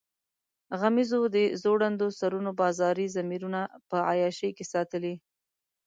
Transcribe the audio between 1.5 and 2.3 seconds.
ځوړندو